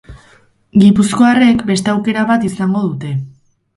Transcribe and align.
Gipuzkoarrek 0.83 1.61
beste 1.69 1.93
aukera 1.93 2.25
bat 2.33 2.49
izango 2.51 2.83
dute. 2.87 3.13